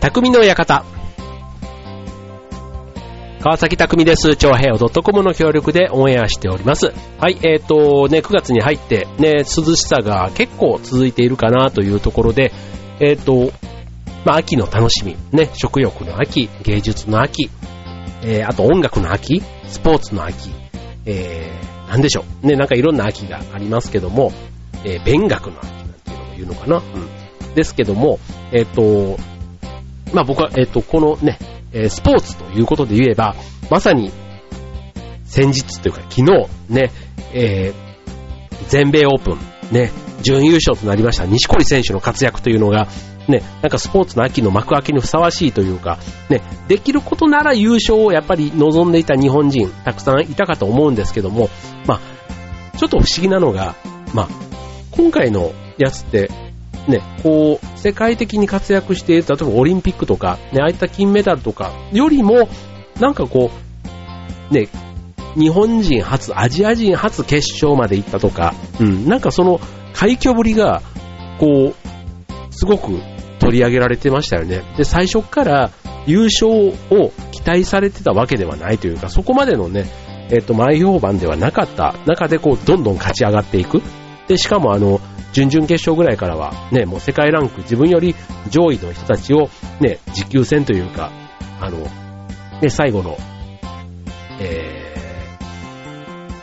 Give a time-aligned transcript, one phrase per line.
[0.00, 0.82] 匠の館。
[3.42, 4.34] 川崎匠です。
[4.34, 6.94] 超平洋 .com の協力でオンエアしております。
[7.18, 12.50] はい、えっ、ー、と、ね、9月に入ってね、涼しさが結構続いているかなというところで、
[12.98, 13.52] えっ、ー、と、
[14.24, 17.50] まあ、秋の楽しみ、ね、食欲の秋、芸術の秋、
[18.22, 20.50] えー、あと音楽の秋、スポーツの秋、
[21.04, 22.46] えー、なんでしょう。
[22.46, 24.32] ね、なんかいろんな秋がありますけども、
[24.82, 26.76] えー、勉学の秋なんていうのを言うのかな。
[26.78, 27.54] うん。
[27.54, 28.18] ですけども、
[28.52, 29.20] えっ、ー、と、
[30.12, 31.38] まあ、僕は、えっ、と、このね、
[31.72, 33.34] えスポーツということで言えば、
[33.70, 34.10] まさに、
[35.24, 36.90] 先日というか昨日ね、
[37.32, 37.72] え
[38.68, 39.38] 全米オープン
[39.70, 39.92] ね、
[40.22, 42.88] 準優勝となりました西堀選手の活躍というのが、
[43.28, 45.98] ね、なんかスポーツの秋の幕開けにふさわしいというか、
[46.28, 51.48] ね、できることなら優勝をやっぱり望んでいた日本人、たくさんいたかと思うんですけども、
[51.86, 52.00] ま
[52.74, 53.76] あ、ちょっと不思議なのが、
[54.12, 54.28] まあ、
[54.90, 56.30] 今回のやつって、
[56.90, 62.48] ね、こう、世界的に活躍している、例えばオリンピックとか、ね、ああいった金メダルとかよりも、
[63.00, 63.50] なんかこ
[64.50, 64.68] う、ね、
[65.36, 69.60] 日本人初、アジア人初決勝まで行ったとか、うん、なんかその
[69.94, 70.82] 快挙ぶりが、
[71.38, 73.00] こう、すごく
[73.38, 74.62] 取り上げられてましたよね。
[74.76, 75.70] で、最初から
[76.06, 79.86] 優勝を期待されてたわけではないというか、そこまでのね、
[80.30, 83.82] えっ、と、前評判ではなかった中でこう、どんどん勝ち上がっていく。
[84.28, 85.00] で、しかもあの、
[85.32, 88.14] 準々決勝ぐらいからは、ね、もう世界ランク自分より
[88.48, 89.48] 上位の人たちを、
[89.80, 91.10] ね、持久戦というか、
[91.60, 91.78] あの、
[92.60, 93.16] ね、最後の、
[94.40, 94.94] え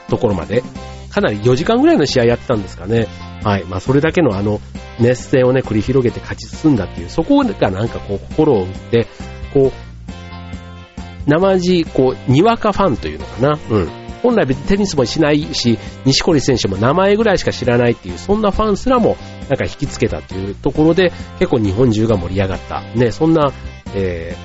[0.08, 0.64] ー、ところまで、
[1.10, 3.08] かなり4時間ぐらいの試合やってたんですかね。
[3.44, 3.64] はい。
[3.66, 4.62] まあ、それだけのあの、
[5.00, 9.08] 熱戦をね、繰り広げて勝ち進んだっていう、そこがなんかこう、心を打って、
[9.54, 13.60] こう、生地、こう、にわかファンというのかな。
[13.70, 13.90] うん。
[14.24, 19.18] 本来別にテニスもしないし、西堀選手も名前ぐらいしか知らないっていう、そんなファンすらも
[19.50, 22.82] なんか引きつけたっていうところで、結構日本中が盛り上がった。
[22.96, 23.52] ね、そんな、
[23.94, 24.36] え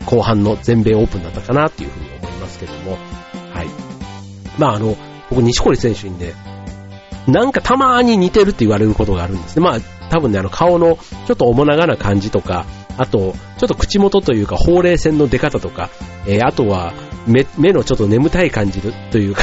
[0.00, 2.92] ー、後半の全米オープンだったかなっていうふうに思いますけども。
[3.52, 3.66] はい。
[4.58, 4.96] まああの、
[5.30, 6.34] 僕西堀選手にね、
[7.26, 9.62] なんかたまーに似てるって言われることがあるんですね。
[9.62, 12.64] まあ多分ね、あの顔のちょっと面長な感じとか、
[12.96, 15.90] あと、ちょっと口元というか、ほうれい線の出方とか、
[16.26, 16.92] えー、あとは
[17.28, 18.80] 目、目のちょっと眠たい感じ
[19.10, 19.42] というか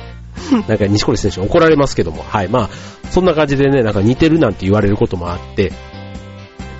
[0.68, 2.70] なんか西堀選手怒られますけども、はい、まあ、
[3.10, 5.72] そんな感じでね、なんか似てるなんて言われることもあって、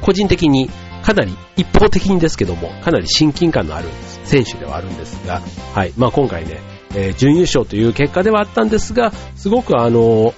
[0.03, 0.71] 個人的に
[1.03, 3.89] かなり一方的にですけども、かなり親近感のある
[4.25, 5.41] 選手ではあるんですが、
[5.75, 6.61] はい、まあ今回ね、
[6.95, 10.35] えー、準優勝という結果ではあったんですが、すごくあの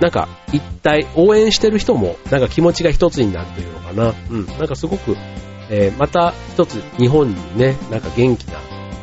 [0.00, 4.14] なんか一体応援してる人もなんか気持ちが一つになるというのかな。
[4.30, 4.46] うん。
[4.58, 5.16] なんかすごく、
[5.70, 8.58] えー、また一つ日本にね、なんか元気な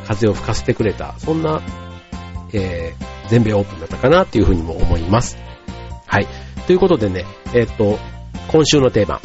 [0.06, 1.60] 風を吹かせてくれた、そんな、
[2.52, 5.38] えー、全米オープンだったかなっていうふうにも思います。
[6.06, 6.26] はい。
[6.66, 7.24] ということでね、
[7.54, 7.98] えー、っと、
[8.48, 9.20] 今週のテーマ、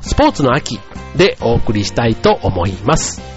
[0.00, 0.78] スポーツの秋
[1.16, 3.35] でお送りしたいと思います。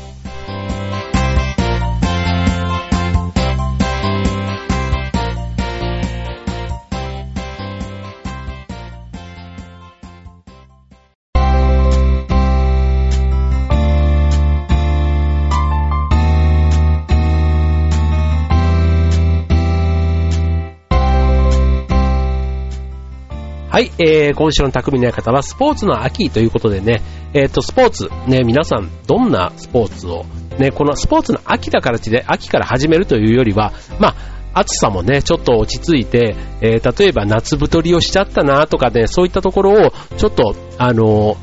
[23.79, 27.01] はい、えー、今週の匠の館はスポーツの秋ということでね、
[27.33, 30.25] えっ、ー、と、スポーツ、ね、皆さん、どんなスポーツを、
[30.57, 34.09] ね、このスポーツの秋だからちで、秋から始めるというよりは、ま
[34.53, 41.37] あ、暑さもね、ちょっと落ち着いて、えー、例えば夏太りをしちゃったなとかね、そういったところを、ちょっと、あのー、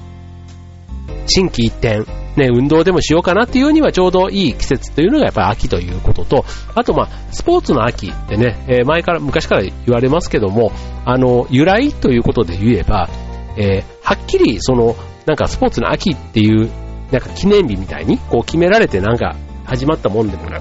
[1.29, 2.05] 心機一転、
[2.37, 10.73] ね、運動でもしようかなっていうにはちょうどいい季節というのがやっぱり秋ということと、あとまあ、スポーツの秋ってね、え前から、昔から言われますけども、
[11.05, 13.09] あの、由来ということで言えば、
[13.57, 16.71] えー、はっきりその、なんかスポーツの秋っていう、
[17.11, 20.61] なんか記念日みたいに、こう決められてなんか始まったもんでもな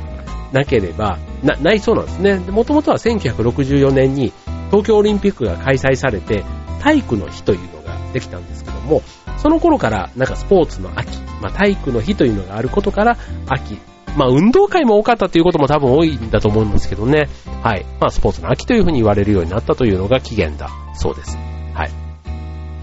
[0.53, 2.35] なければ、な、ないそうなんですね。
[2.39, 4.31] もともとは1964年に
[4.67, 6.43] 東京オリンピックが開催されて、
[6.81, 9.01] 体育の日というのができたんですけども、
[9.37, 13.17] その頃からなんかスポーツの秋、まあ、体育の日というのがあることから
[13.47, 13.77] 秋、
[14.17, 17.27] まあ運動会も多かったということも多分多いんだと思うんですけどね。
[17.61, 17.85] はい。
[17.99, 21.37] まあスポーツの秋というふうに言われるようになったというのが起源だそうです。
[21.73, 21.91] はい。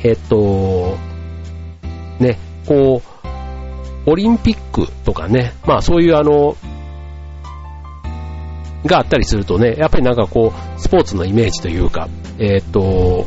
[0.05, 0.97] えっと、
[2.19, 3.03] ね、こ
[4.07, 6.57] う、オリンピックとかね、まあそういうあの、
[8.85, 12.09] があったりするとね、やっぱりなんかこう、スポーツのイメージというか、
[12.39, 13.25] えっと、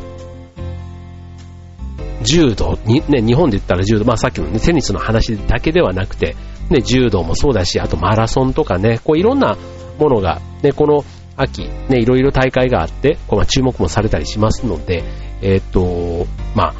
[2.26, 6.36] 柔道に、ね、日本で言ったら柔道、まあさっきのね、テニスの話だけではなくて、
[6.68, 9.56] ね、柔道もそうだし、あとマラソンとかね、こういろんな
[9.98, 11.04] ものが、ね、この
[11.36, 15.04] 秋、ね、いろいろ大会があって、こう注目もされたりしますので、
[15.40, 16.74] えー、っと、まあ、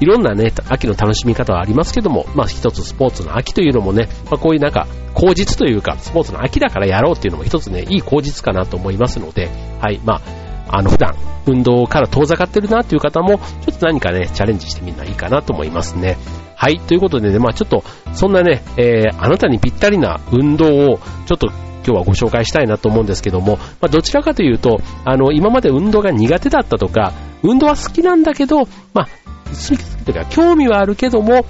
[0.00, 9.48] いろんなね、秋の楽しみ方はありますけども、まあ一つスポーツの秋というのもね、まあこういうなんか、口実というか、スポーツの秋だからやろうっていうのも一つね、いい口実かなと思いますので、
[9.80, 10.20] はい、まあ、
[10.68, 11.14] あの普段、
[11.46, 16.16] 運動から遠ざかってるなっていう方も、ちょっと何かね、チャレンジしてみるのはいいかなと思いますね。
[16.56, 21.48] はい、ということでね、まあちょっと、そんなね、えー、あなたにぴったりな運動を、ちょっと
[21.84, 27.12] 今日はご紹介したいなと思うんですけども、まあ、どちらかというと、あの、今まで運動が苦手だったとか、
[27.42, 29.08] 運動は好きなんだけど、まあ、
[29.48, 31.44] 好きというか、興味はあるけども、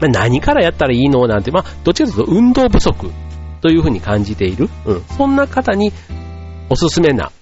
[0.00, 3.10] まあ、何からやったらいいのなんて、まあ、どっちかというと運動不足
[3.60, 5.92] というふうに感じている、うん、そんな方に
[6.70, 7.32] おすすめな、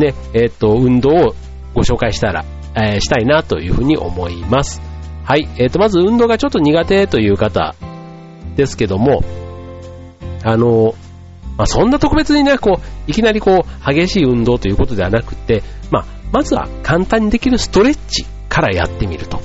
[0.00, 1.34] ね、えっ、ー、と、運動を
[1.74, 2.44] ご紹介したら、
[2.74, 4.80] えー、したいなというふうに思います。
[5.24, 7.74] はい、えっ、ー、と、まず運動がちょっと苦手という方
[8.56, 9.22] ですけども、
[10.42, 10.94] あの、
[11.56, 19.40] まあ、そんな特別にね、こう、いきなりこう、激しい運動ということではなくて、まあ、まずは簡単にできるストレッチからやってみると。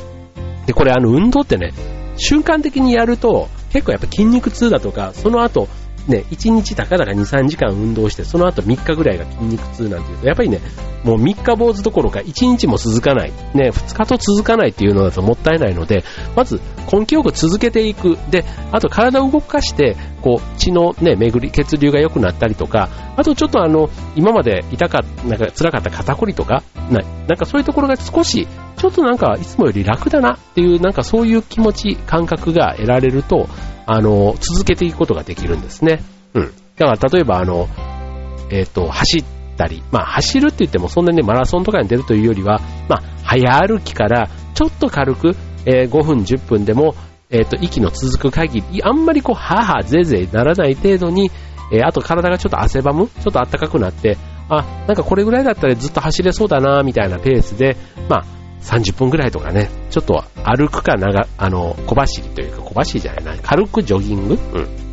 [0.66, 1.74] で、これあの運動ってね、
[2.18, 5.68] 瞬間的にやると、結構やっぱ筋肉痛だとか、その後、
[6.08, 10.60] ね、1日たかだか2、3時間運動して、その後3日ぐらいが筋肉痛なんていうと、やっぱりね、
[11.04, 16.04] もう3日坊主どころか1日も続かない、ね、2日と続かないっていうのだともったいないので、
[16.36, 16.60] まず
[16.92, 18.18] 根気よく続けていく。
[18.30, 28.48] で、あと体を動かして、こう、血のね、巡り、血流が良くなったりとか、あとちょっとあの、今まで痛かった、なんか辛かった肩こりとか、ななんかそういうところが少し、
[28.78, 33.48] ちょっとなんかいつもより楽だなっていう、なんかそういう気持ち、感覚が得られると、
[33.86, 36.02] あの、続けていくことができるんですね。
[36.34, 36.54] うん。
[36.78, 37.68] だから例えばあの、
[38.52, 39.24] えっ、ー、と、走っ
[39.58, 42.60] たり、まあ走るって言ってもそんなにマラソンとかに出るというよりは、
[42.90, 45.36] まあ早歩きからちょっと軽く、
[45.66, 46.96] えー、5分10分でも、
[47.30, 51.32] えっ、ー、と、息の続く限り、あんまりこう、ははぜぜならない程度に、
[51.72, 54.18] えー、あと体がちょっと汗ばむ、ちょっと暖かくなって、
[54.48, 57.78] あ、なんかこれぐらいだったらずっと走れそうだな、みたいなペースで、
[58.08, 58.26] まあ、
[58.66, 64.34] 30分ぐらいとかね、ちょっと歩くか長、あの、小走りというか小走りじゃないな、軽くジョギング？
[64.54, 64.86] うん。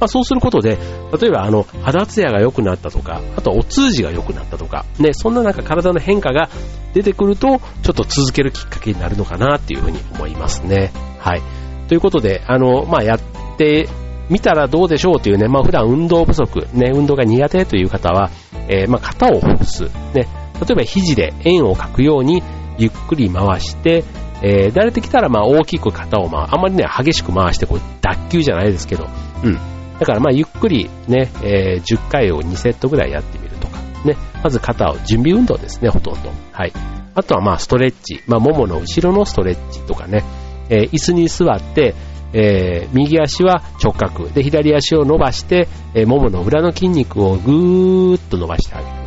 [0.00, 0.78] まあそうすることで、
[1.20, 6.48] 例えばあの、肌ツヤが良くなったとか、あとお通じが良くなったとか、ね、そんななんか体の変化が
[6.92, 10.92] 出てくると、ちょっと続けるきっかけになるのかなっていうふうに思いますね。
[11.20, 11.42] はい。
[11.86, 13.20] ということで、あの、まあやっ
[13.56, 13.88] て
[14.28, 18.30] みたらどうでしょうというね、まあ普段運動不足、ね、運動が苦手という方は、
[18.68, 20.26] えー、まあ肩をほぐす、ね、例
[20.72, 22.42] えば肘で円を描くように、
[22.78, 24.04] ゆっくり回して、
[24.42, 29.06] えー、慣れてきたらまあ大きく肩を回あんまりね、激しく回してこう脱臼じゃないですけど、
[29.44, 29.54] うん。
[29.98, 34.16] だからまあゆっくりね、えー、10回を2セットぐらいやってみるとか、ね。
[34.42, 36.30] まず肩を、準備運動ですね、ほとんど。
[36.50, 36.72] はい。
[37.14, 40.24] あとはまあストレッチ、まあももの後ろのストレッチとかね、
[40.70, 41.94] えー、椅子に座って、
[42.32, 49.01] えー、右足は直角で左足を伸ばして、えー、ももの裏の筋肉をぐーっと伸ばしてあげる。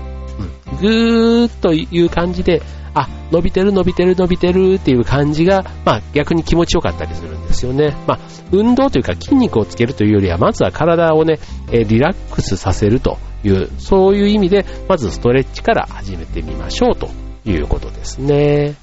[0.76, 2.62] ぐーっという感じで
[2.96, 7.94] あ、伸びてる伸びてる伸びてるっていう感じが、まあ逆に気持ちよかったりするんですよね。
[8.08, 8.20] まあ
[8.52, 11.40] 運動というか筋肉をつけるというよりは、まずは体をね、
[11.72, 17.10] えリラックスさせるという、そういう意味で、まずストレッチから始めてみましょうと
[17.46, 18.76] いうことですね。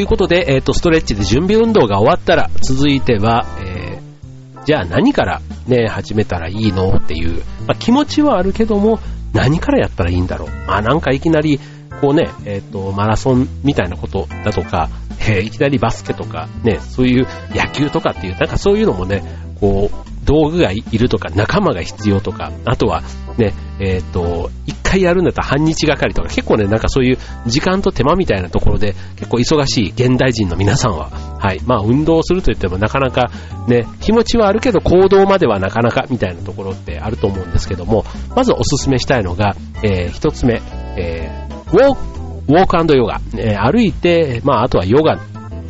[0.00, 8.98] いうことで、えっ、ー、と、ストレッチで準備運動が終わったら、続いては、えー、じゃあ何からね、始めたらいいのっていう、まあ、気持ちはあるけども、
[9.32, 10.48] 何からやったらいいんだろう。
[10.66, 11.60] まあなんかいきなり、
[12.00, 14.88] こうね、えっ、ー、と、マラソンみたいなことだとか、
[15.20, 19.22] えー、いきなりバスケとか、ね、そういう野球とかっていう、なんかそういうのもね、
[19.60, 23.02] こう、道具がいるとか、仲間が必要とか、あとは
[23.36, 33.30] ね、えっ、ー、と、一回やるんだったら半日がかりとか、結構ね、なんかそういう時間と手間みたいなところで、結構忙しい現代人の皆さんは、はい、まあ運動すると言ってもなかなか
[33.68, 38.04] ね、気持ちはあるけど行動まではなかなかみたいなところってあると思うんですけども、
[38.34, 40.60] まずおすすめしたいのが、えー、一つ目、
[40.96, 42.00] えー、ウォーク、
[42.48, 45.18] ウォークヨガ、えー、歩いて、まああとはヨガ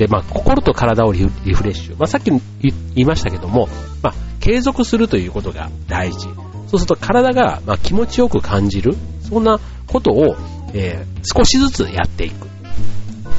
[0.00, 1.96] で、まあ、心と体をリフレッシュ。
[1.98, 2.40] まあ、さっき言
[2.96, 3.68] いましたけども、
[4.02, 6.20] まあ、継続するということが大事。
[6.68, 8.96] そうすると体が、まあ、気持ちよく感じる。
[9.30, 10.36] そんなことを、
[10.74, 12.48] えー、少しずつやっていく。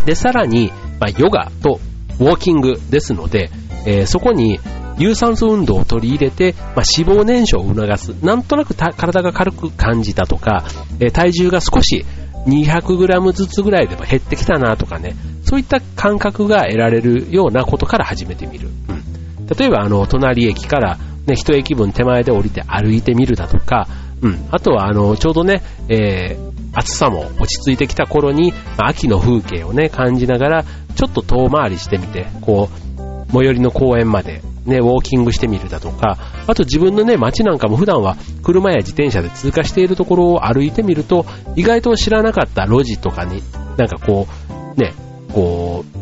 [0.05, 1.79] で、さらに、まあ、ヨガと
[2.19, 3.49] ウォーキングですので、
[3.85, 4.59] えー、そこに
[4.97, 8.09] 有酸素運動を取り入れて、まあ、脂肪燃焼を促す。
[8.23, 10.65] なんとなく体が軽く感じたとか、
[10.99, 12.05] えー、体重が少し
[12.45, 18.69] 200g ずつぐらいでも減ってきたなとかね、そういった感覚が得られるようなことから始めてみる。
[18.89, 23.87] うん、例えば、あの、隣駅から、ね、一駅分手前で降りて歩いてみるだとか、
[24.21, 24.47] うん。
[24.51, 41.25] あとは、あの、ちょうどね、えー、暑さも落ち着いてきた頃に、まあ、秋の風景をね、感じながら、ちょっと遠回りしてみて、こう、最寄りの公園まで、ね、ウォーキングしてみるだとか、あと自分のね、街なんかも普段は車や自転車で通過しているところを歩いてみると、
[41.55, 43.41] 意外と知らなかった路地とかに、
[43.77, 44.27] なんかこ
[44.75, 44.93] う、ね、
[45.33, 46.01] こう、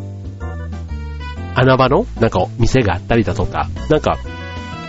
[1.54, 4.18] 穴場のなんか店があったりだとか、なんか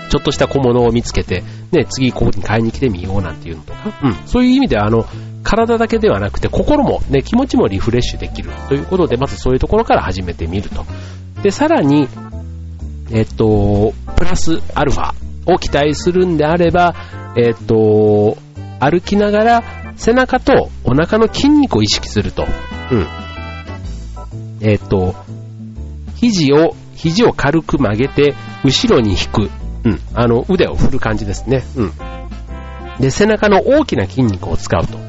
[0.10, 5.06] ちょっとした小物を見つけて、ね、次ここに買いに来てみようなんていうのとか、うん、そういう意味では、あの、
[5.44, 10.86] 体だけではなくて心もね、気持ちもリフレッシュできるということで、まずそういうところから始めてみると。
[11.42, 12.08] で、さらに、
[13.12, 15.14] えっと、プラスアルファ
[15.46, 16.96] を期待するんであれば、
[17.36, 18.38] えっと、
[18.80, 19.64] 歩きながら
[19.96, 22.46] 背中とお腹の筋肉を意識すると。
[22.92, 23.08] うん。
[24.62, 25.16] えっと、
[26.16, 29.50] 肘を、肘を軽く曲げて、後ろに引く。
[29.84, 30.00] うん。
[30.14, 31.64] あの、腕を振る感じですね。
[31.76, 31.92] うん。
[33.00, 34.98] で、背中の大きな筋肉を使うと。
[34.98, 35.00] う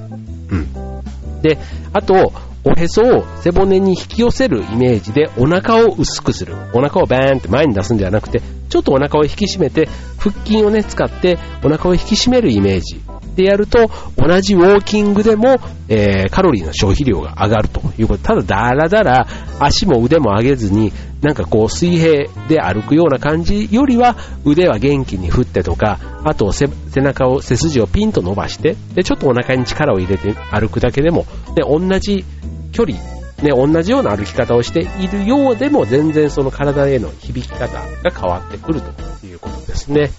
[0.56, 1.42] ん。
[1.42, 1.58] で、
[1.92, 2.32] あと、
[2.64, 6.54] おへそを背骨に引き寄せるイメージでお腹を薄くする。
[6.72, 9.88] お腹をバーンって前に出すんではなくて、ちょっとお腹を引き締めて、
[10.18, 13.00] 腹筋をね、使ってお腹を引き締めるイメージ
[13.36, 15.56] でやると、同じウォーキングでも、
[15.88, 18.24] えー、カロリーの消費量が上がるということ。
[18.24, 19.26] ただ、だらだら
[19.58, 32.24] 足も腕も上げずに、なんかこう水平で歩くような感じよりは、腕は元気に振ってとか、あと背中を、背筋をピンと伸ばして、で、ちょっとお腹に力を入れて歩くだけでも、で、同じ
[32.72, 32.98] 距離、
[33.42, 40.10] ね、同じような歩き方をしているようでも、全然その体への響き方が変わってくるということですね。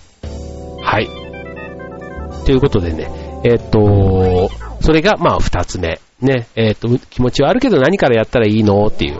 [0.81, 1.22] はい。
[2.45, 3.09] ということでね、
[3.43, 4.49] えっ、と、
[4.81, 5.99] それがまあ二つ目。
[6.21, 8.85] ね、えっ、と、気持ちはあるけど何からやったらいいの？
[8.87, 9.19] っていう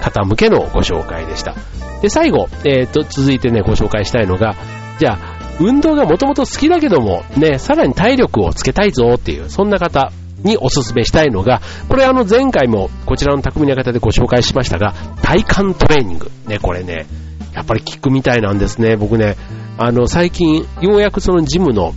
[0.00, 1.54] 方向けのご紹介でした。
[2.00, 4.54] で、最後、えっ、と、続いてね、ご紹介したいのが、
[4.98, 10.10] じゃあ、運動がもともと好きだけども、ね、さらに体力をつけたいぞっていう、そんな方
[10.42, 16.30] におすすめしたいのが、これあの前回もこちらの匠の方でご紹介しましたが、体幹トレーニング。
[16.46, 17.06] ね、これね、
[17.54, 18.96] やっぱり効くみたいなんですね。
[18.96, 19.36] 僕ね、
[19.76, 21.92] あの、最近、ようやくそのジムの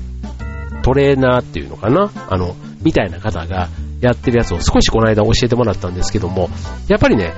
[0.83, 2.11] トレーナーっていうのかな？
[2.29, 3.69] あの、みたいな方が
[4.01, 6.49] やってるやつを少しこの間教えてもらったんですけども、
[6.87, 7.33] やっぱりね、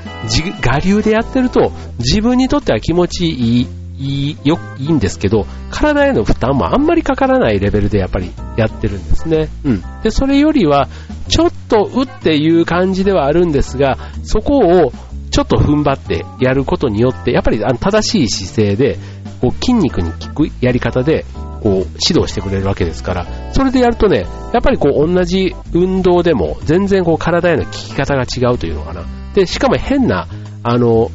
[0.65, 9.47] 我流でやってると自分にとっては気持ちいい、いい、よ、いいんですけど、体への負担もあんまりかからないレベルでやっぱりやってるんですね。
[9.63, 9.83] うん。
[10.03, 10.89] で、それよりは、
[11.29, 14.91] ちょっとうっていう感じではあるんですが、そこを
[15.31, 18.97] ちょっと踏ん張ってやることによって、やっぱり正しい姿勢で、
[19.39, 21.25] こう筋肉に効くやり方で、
[21.65, 29.03] こう、指導してくれるわけですから、それでやるとね、やっぱりこう、同じ運動でも、全然こう、体への効き方が違うというのかな。
[29.33, 30.27] で、しかも変な、
[30.61, 31.09] あの、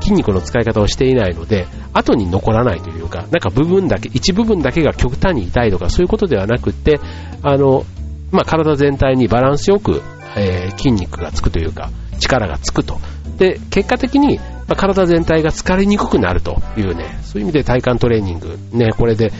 [0.00, 7.00] 筋肉の使い方をしていないので、後に残らないというか、なんか部分だけ、一部分だけが極端に痛いとか、そういうことではなくって、
[7.42, 7.86] あの、
[8.30, 10.02] まあ、体全体にバランスよく、
[10.36, 12.98] えー、筋肉がつくというか、力がつくと。
[13.38, 19.32] で、結果的に、ま、体全体が疲れにくくなるというね、そういう意味で体幹トレーニング、ね、これで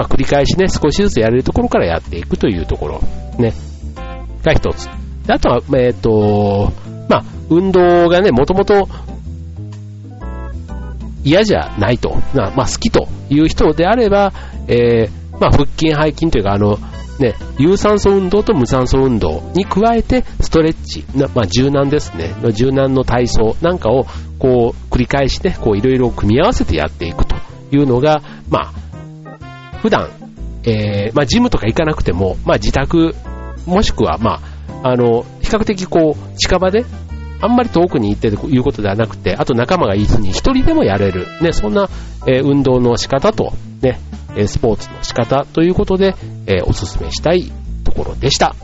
[0.00, 3.02] まあ、繰り返しね、少しずつやれるところからやっていくというところ、
[3.38, 3.52] ね、
[4.42, 4.88] が一つ。
[5.28, 6.72] あとは、えっ、ー、と、
[7.06, 8.88] まあ、運動がね、もともと
[11.22, 14.32] 嫌じゃないと、まあ、好きという人であれば、
[14.68, 16.78] えー、まあ、腹筋、背筋というか、あの、
[17.18, 24.06] ね、有酸素運動と無酸素運動に加えて、ストレッチ、まあ、柔軟ですね、柔軟の体操なんかを、
[24.38, 27.36] こう、繰り返して、こう、いろいろ組み合わせてやっていくと
[27.70, 28.89] いうのが、まあ、
[29.80, 30.10] 普段、
[30.64, 33.14] えー、まあ、ジムとか行かなくても、まあ、自宅、
[33.66, 34.40] もしくは、ま
[34.82, 36.84] あ、あの、比較的こう、近場で、
[37.42, 41.88] あんまり遠くに行ってということではなくて、あと仲間がいずに一人でもやれる、ね、そんな、
[42.26, 43.98] えー、運動の仕方と、ね、
[44.46, 46.14] スポーツの仕方ということで、
[46.46, 47.50] えー、お勧めしたい
[47.84, 48.54] ところでした。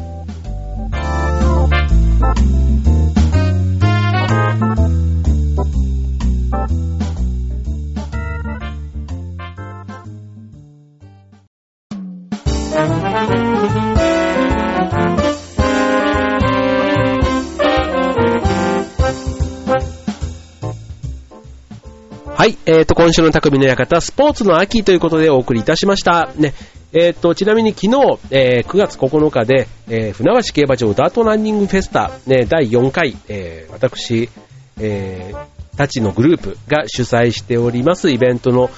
[22.47, 26.33] はい、えーと、今週の匠の館、スポーツの秋ということでお送りいたしました。
[26.37, 26.55] ね、
[26.93, 34.31] えーと、ちなみに昨日、えー、9月9日で、えー、船橋競馬場ダートランニングフェスタ、ね、第4回、えー、私、
[34.79, 38.71] えー、たちのグループが主催しておりますイベントの、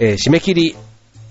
[0.00, 0.74] えー、締め切り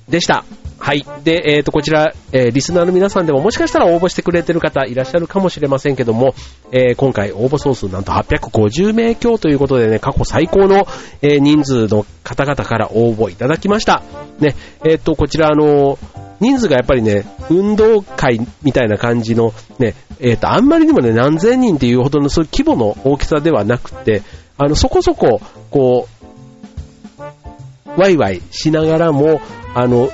[0.07, 0.45] でした。
[0.79, 1.05] はい。
[1.23, 6.33] で、えっ、と、こちら、えーリスナーの皆さんでももしかしたら応募してくれてる方いらっしゃるかもしれませんけども、
[6.71, 10.87] えー今回応募総数なんと850名強ということでね、過去最高の、
[11.21, 14.03] え人数の方々から応募いただきました。
[14.39, 14.55] ね、
[14.85, 15.97] えっ、と、こちらあの
[16.39, 24.21] 人数がやっぱりね、運動会みたいな感じの、ね、えっ、と、あんまりにもね、何千人っていうほどのそういう規模の大きさではなくて、
[24.57, 25.41] あの、そこそこ、
[25.71, 29.41] こう、ワイワイしながらも、
[29.73, 30.09] あの、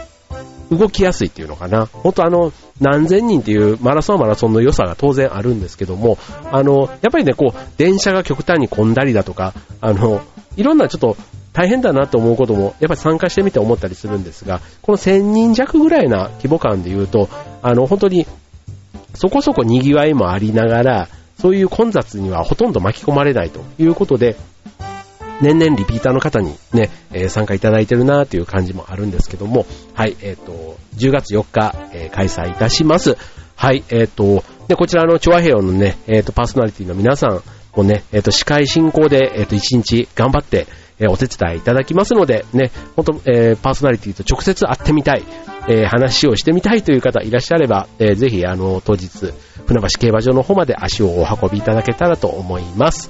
[0.77, 1.86] 動きやすいっていうのかな。
[1.86, 2.51] 本当あの、
[2.82, 6.18] 何千人っていうマラソンはマラソンの良さが当然あるんですけども、
[6.51, 10.22] あの、やっぱりね、こう、電車が極端に混んだりだとか、あの、
[10.56, 11.18] いろんなちょっと
[11.53, 17.30] 大変だなと思うことも、やっぱり参加してみて思ったりするんですが、この1000人弱ぐらいな規模感で言うと、
[17.62, 18.25] あの、本当に、
[19.13, 21.08] そこそこ賑わいもありながら、
[21.39, 24.36] そういう混雑にはほとんど巻き込まれないということで、
[25.43, 33.17] 年々リピーターの方にね、えー参加いただいてるなという感じもあるんですけども、はい、えっ、と、10月4日、えー開催いたします。
[33.55, 37.43] はい、えっ、と、で、こちらのチョアヘオのね、えっ、と、パーソナリティの皆さん
[37.75, 40.67] もね、えっ、と、司会進行で、えっ、と、1日頑張って、
[41.00, 45.23] えお手伝いいただきますので、ね、本当えーパーソナリティと直接会ってみたい、
[45.67, 49.09] えー話をしてみたいという方いらっしゃれば、えーぜひ、あの、当日、
[49.65, 53.09] 船橋競馬場の方まで足をお運びいただけたらと思います。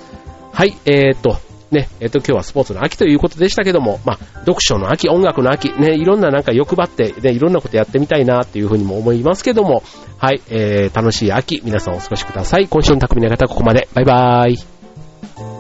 [0.54, 1.38] はい、えー、と、
[1.74, 9.84] ね、えっ、と、今日はスポーツの秋ということでしたけども、まあ、読書の秋、音楽の秋、ね、いろんななんか欲張って、ね、いろんなことやってみたいなっていうふうにも思いますけども、
[10.18, 12.68] はい、えー、楽しい秋、皆さんお過ごしください。
[12.68, 13.90] 今週の匠の方、ここまで。
[13.94, 15.53] バイバーイ。